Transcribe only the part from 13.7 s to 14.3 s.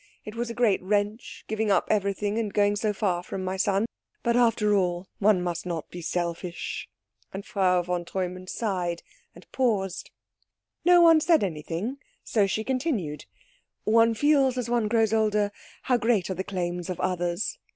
"One